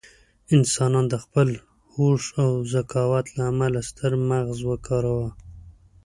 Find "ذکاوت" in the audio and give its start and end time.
2.73-3.25